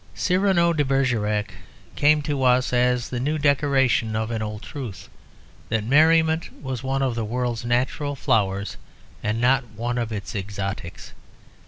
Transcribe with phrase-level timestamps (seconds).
[0.15, 1.53] "Cyrano de Bergerac"
[1.95, 5.09] came to us as the new decoration of an old truth,
[5.69, 8.77] that merriment was one of the world's natural flowers,
[9.21, 11.13] and not one of its exotics.